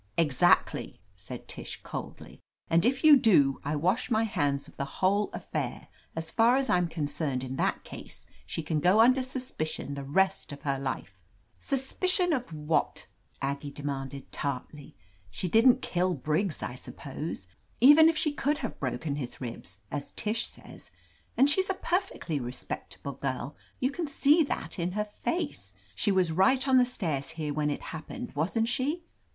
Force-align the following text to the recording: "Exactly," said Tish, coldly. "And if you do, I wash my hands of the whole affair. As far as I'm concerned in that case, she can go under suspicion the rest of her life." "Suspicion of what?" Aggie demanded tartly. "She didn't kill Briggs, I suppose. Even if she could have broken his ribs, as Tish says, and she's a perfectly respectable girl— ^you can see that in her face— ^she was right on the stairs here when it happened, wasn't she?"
"Exactly," 0.17 0.99
said 1.15 1.47
Tish, 1.47 1.79
coldly. 1.83 2.39
"And 2.71 2.85
if 2.87 3.03
you 3.03 3.15
do, 3.17 3.61
I 3.63 3.75
wash 3.75 4.09
my 4.09 4.23
hands 4.23 4.67
of 4.67 4.75
the 4.75 4.83
whole 4.97 5.29
affair. 5.31 5.89
As 6.15 6.31
far 6.31 6.55
as 6.57 6.71
I'm 6.71 6.87
concerned 6.87 7.43
in 7.43 7.55
that 7.57 7.83
case, 7.83 8.25
she 8.47 8.63
can 8.63 8.79
go 8.79 8.99
under 8.99 9.21
suspicion 9.21 9.93
the 9.93 10.03
rest 10.03 10.51
of 10.51 10.63
her 10.63 10.79
life." 10.79 11.21
"Suspicion 11.59 12.33
of 12.33 12.51
what?" 12.51 13.05
Aggie 13.43 13.69
demanded 13.69 14.31
tartly. 14.31 14.95
"She 15.29 15.47
didn't 15.47 15.83
kill 15.83 16.15
Briggs, 16.15 16.63
I 16.63 16.73
suppose. 16.73 17.47
Even 17.79 18.09
if 18.09 18.17
she 18.17 18.31
could 18.33 18.57
have 18.57 18.79
broken 18.79 19.17
his 19.17 19.39
ribs, 19.39 19.81
as 19.91 20.13
Tish 20.13 20.47
says, 20.47 20.89
and 21.37 21.47
she's 21.47 21.69
a 21.69 21.75
perfectly 21.75 22.39
respectable 22.39 23.13
girl— 23.13 23.55
^you 23.83 23.93
can 23.93 24.07
see 24.07 24.41
that 24.45 24.79
in 24.79 24.93
her 24.93 25.05
face— 25.05 25.73
^she 25.95 26.11
was 26.11 26.31
right 26.31 26.67
on 26.67 26.79
the 26.79 26.85
stairs 26.85 27.29
here 27.37 27.53
when 27.53 27.69
it 27.69 27.81
happened, 27.93 28.33
wasn't 28.33 28.67
she?" 28.67 29.03